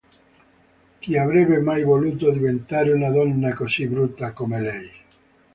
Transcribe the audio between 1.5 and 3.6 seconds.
mai voluto diventare una donna